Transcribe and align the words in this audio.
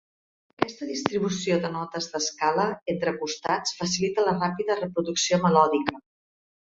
Aquesta 0.59 0.87
distribució 0.91 1.57
de 1.65 1.69
notes 1.75 2.09
d'escala 2.13 2.65
entre 2.95 3.13
costats 3.21 3.77
facilita 3.83 4.25
la 4.31 4.35
ràpida 4.41 4.79
reproducció 4.85 5.41
melòdica. 5.45 6.01